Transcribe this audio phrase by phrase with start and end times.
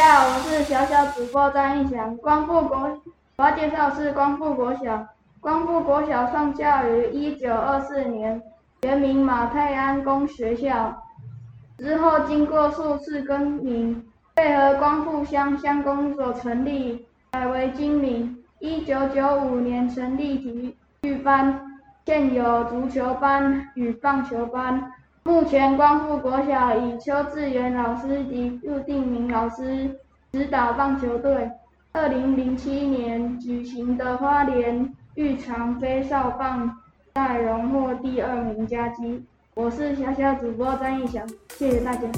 [0.00, 2.98] 家好，我是小小主播张义翔，光复国，
[3.36, 5.06] 我要介绍是光复国小。
[5.40, 8.42] 光复国小创校于一九二四年，
[8.80, 11.02] 原名马太安公学校，
[11.76, 14.02] 之后经过数次更名，
[14.36, 18.38] 配合光复乡乡公所成立，改为今名。
[18.58, 21.60] 一九九五年成立体育班，
[22.06, 24.82] 现有足球班与棒球班。
[25.22, 30.00] 目前光复国小以邱志源老师及陆定明老师
[30.32, 31.50] 指导棒球队。
[31.92, 36.74] 二零零七年举行的花莲玉长飞少棒
[37.14, 39.24] 赛荣获第二名佳绩。
[39.54, 42.08] 我是小小主播张义翔，谢谢大家。